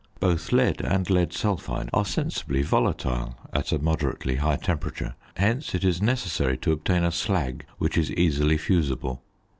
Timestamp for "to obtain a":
6.57-7.11